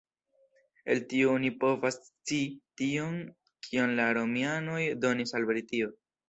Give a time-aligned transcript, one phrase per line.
[0.93, 2.47] El tio oni povas scii
[2.81, 3.13] tion,
[3.69, 5.93] kion la Romianoj donis al Britio.